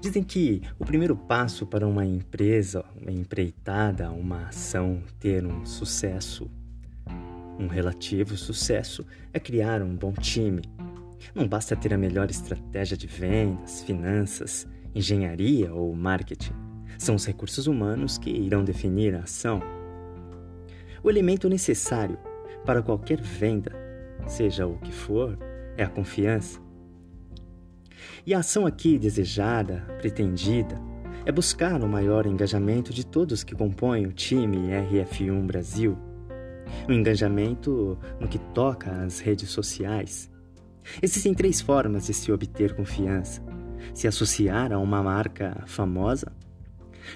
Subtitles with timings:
[0.00, 6.50] Dizem que o primeiro passo para uma empresa, uma empreitada, uma ação ter um sucesso,
[7.58, 10.62] um relativo sucesso, é criar um bom time.
[11.34, 16.54] Não basta ter a melhor estratégia de vendas, finanças, engenharia ou marketing.
[16.98, 19.60] São os recursos humanos que irão definir a ação.
[21.02, 22.18] O elemento necessário
[22.64, 23.72] para qualquer venda,
[24.26, 25.38] seja o que for,
[25.76, 26.58] é a confiança.
[28.26, 30.80] E a ação aqui desejada, pretendida,
[31.24, 35.98] é buscar o maior engajamento de todos que compõem o time RF1 Brasil.
[36.88, 40.30] O engajamento no que toca às redes sociais.
[41.02, 43.42] Existem três formas de se obter confiança:
[43.92, 46.32] se associar a uma marca famosa,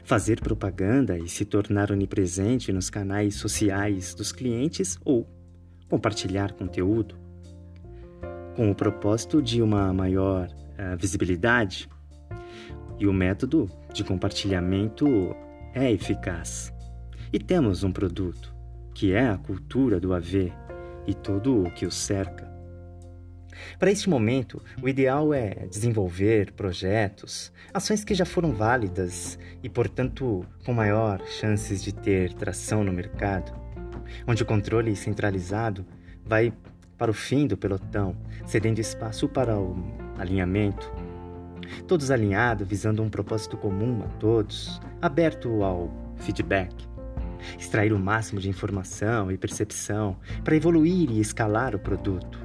[0.03, 5.27] fazer propaganda e se tornar onipresente nos canais sociais dos clientes ou
[5.89, 7.17] compartilhar conteúdo
[8.57, 11.89] com o propósito de uma maior uh, visibilidade.
[12.99, 15.35] E o método de compartilhamento
[15.75, 16.73] é eficaz.
[17.33, 18.55] E temos um produto,
[18.95, 20.53] que é a cultura do AV
[21.07, 22.55] e tudo o que o cerca.
[23.79, 30.45] Para este momento, o ideal é desenvolver projetos, ações que já foram válidas e, portanto,
[30.65, 33.53] com maior chances de ter tração no mercado,
[34.27, 35.87] onde o controle centralizado
[36.25, 36.53] vai
[36.97, 38.17] para o fim do pelotão,
[38.47, 40.93] cedendo espaço para o alinhamento.
[41.87, 46.75] Todos alinhados, visando um propósito comum a todos, aberto ao feedback.
[47.59, 52.39] Extrair o máximo de informação e percepção para evoluir e escalar o produto.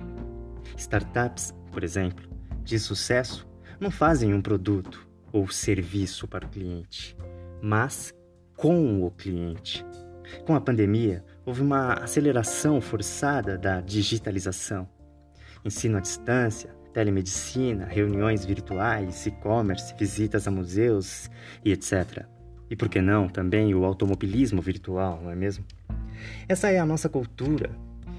[0.75, 2.29] Startups, por exemplo,
[2.63, 3.47] de sucesso,
[3.79, 7.15] não fazem um produto ou serviço para o cliente,
[7.61, 8.13] mas
[8.55, 9.85] com o cliente.
[10.45, 14.87] Com a pandemia, houve uma aceleração forçada da digitalização.
[15.63, 21.31] Ensino à distância, telemedicina, reuniões virtuais, e-commerce, visitas a museus
[21.63, 22.25] e etc.
[22.69, 25.63] E por que não também o automobilismo virtual, não é mesmo?
[26.45, 27.71] Essa é a nossa cultura.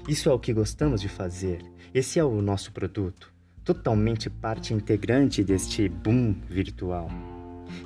[0.09, 1.63] Isso é o que gostamos de fazer.
[1.93, 3.31] Esse é o nosso produto,
[3.63, 7.07] totalmente parte integrante deste boom virtual.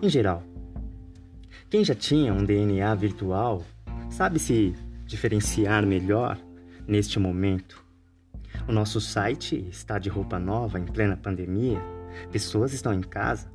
[0.01, 0.43] Em geral,
[1.69, 3.65] quem já tinha um DNA virtual
[4.09, 4.73] sabe se
[5.05, 6.39] diferenciar melhor
[6.87, 7.84] neste momento.
[8.67, 11.79] O nosso site está de roupa nova em plena pandemia.
[12.31, 13.47] Pessoas estão em casa.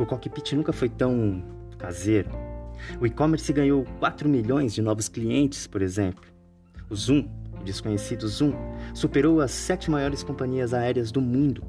[0.00, 1.44] O cockpit nunca foi tão
[1.78, 2.28] caseiro.
[3.00, 6.24] O e-commerce ganhou 4 milhões de novos clientes, por exemplo.
[6.90, 7.28] O Zoom,
[7.60, 8.52] o desconhecido Zoom,
[8.92, 11.62] superou as sete maiores companhias aéreas do mundo.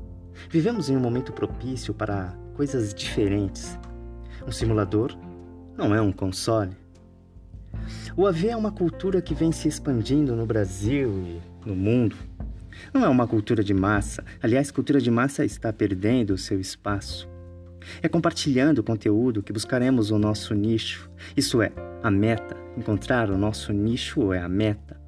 [0.50, 3.78] Vivemos em um momento propício para coisas diferentes.
[4.48, 5.16] Um simulador
[5.78, 6.76] não é um console.
[8.18, 12.16] O AV é uma cultura que vem se expandindo no Brasil e no mundo.
[12.94, 17.28] Não é uma cultura de massa, aliás, cultura de massa está perdendo o seu espaço.
[18.02, 21.10] É compartilhando o conteúdo que buscaremos o nosso nicho.
[21.36, 21.72] Isso é,
[22.04, 22.56] a meta.
[22.78, 25.00] Encontrar o nosso nicho é a meta.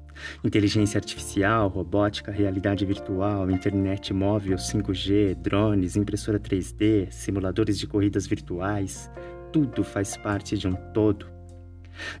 [0.44, 9.10] Inteligência artificial, robótica, realidade virtual, internet móvel 5G, drones, impressora 3D, simuladores de corridas virtuais,
[9.52, 11.26] tudo faz parte de um todo.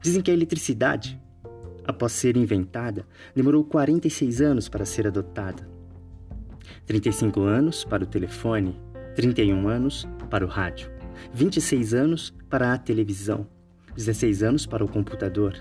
[0.00, 1.20] Dizem que a eletricidade,
[1.86, 5.68] após ser inventada, demorou 46 anos para ser adotada.
[6.86, 8.80] 35 anos para o telefone,
[9.14, 10.90] 31 anos para o rádio,
[11.32, 13.46] 26 anos para a televisão,
[13.94, 15.54] 16 anos para o computador,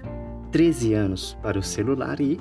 [0.52, 2.40] 13 anos para o celular e,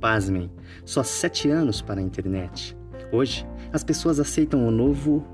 [0.00, 0.50] pasmem,
[0.84, 2.76] só 7 anos para a internet.
[3.12, 5.24] Hoje, as pessoas aceitam o novo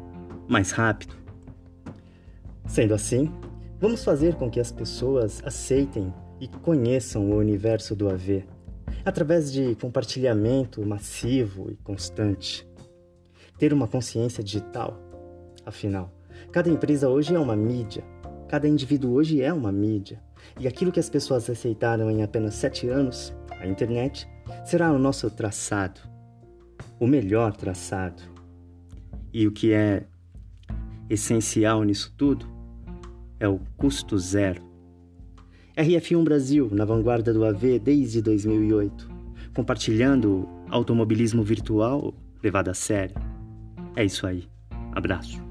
[0.48, 1.14] mais rápido.
[2.66, 3.32] Sendo assim,
[3.80, 8.44] Vamos fazer com que as pessoas aceitem e conheçam o universo do AV
[9.04, 12.66] através de compartilhamento massivo e constante.
[13.58, 14.98] Ter uma consciência digital.
[15.64, 16.10] Afinal,
[16.50, 18.02] cada empresa hoje é uma mídia,
[18.48, 20.22] cada indivíduo hoje é uma mídia,
[20.58, 24.26] e aquilo que as pessoas aceitaram em apenas sete anos, a internet,
[24.64, 26.00] será o nosso traçado,
[26.98, 28.22] o melhor traçado.
[29.32, 30.04] E o que é
[31.08, 32.46] essencial nisso tudo
[33.38, 34.69] é o custo zero.
[35.76, 39.10] RF1 Brasil, na vanguarda do AV desde 2008,
[39.54, 43.16] compartilhando automobilismo virtual levado a sério.
[43.96, 44.44] É isso aí.
[44.92, 45.49] Abraço.